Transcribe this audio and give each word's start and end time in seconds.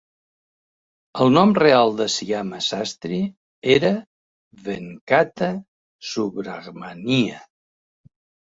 El 1.25 1.29
nom 1.33 1.51
real 1.57 1.93
de 1.99 2.07
Syama 2.13 2.61
Sastri 2.69 3.19
era 3.75 3.93
Venkata 4.71 5.53
Subrahmanya. 6.15 7.47